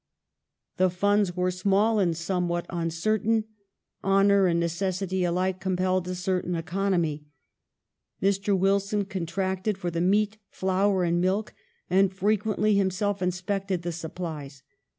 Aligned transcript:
The 0.77 0.89
funds 0.89 1.35
were 1.35 1.51
small 1.51 1.99
and 1.99 2.17
somewhat 2.17 2.67
uncer 2.69 3.21
tain. 3.21 3.43
Honor 4.03 4.47
and 4.47 4.59
necessity 4.59 5.23
alike 5.23 5.59
compelled 5.61 6.07
a 6.07 6.15
certain 6.15 6.55
economy. 6.55 7.25
Mr. 8.19 8.57
Wilson 8.57 9.05
contracted 9.05 9.77
for 9.77 9.91
the 9.91 10.01
meat, 10.01 10.39
flour, 10.49 11.03
and 11.03 11.21
milk, 11.21 11.53
and 11.87 12.11
frequently 12.11 12.73
him 12.73 12.89
self 12.89 13.21
inspected 13.21 13.83
the 13.83 13.91
supplies. 13.91 14.63